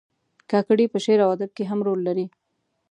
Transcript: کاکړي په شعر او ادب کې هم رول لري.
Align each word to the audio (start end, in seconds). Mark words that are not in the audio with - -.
کاکړي 0.51 0.85
په 0.93 0.97
شعر 1.03 1.19
او 1.25 1.29
ادب 1.35 1.51
کې 1.57 1.63
هم 1.69 1.79
رول 1.87 1.99
لري. 2.07 2.25